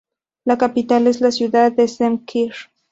La 0.45 0.57
capital 0.57 1.05
es 1.05 1.21
la 1.21 1.29
ciudad 1.29 1.71
de 1.73 1.83
Şəmkir. 1.95 2.53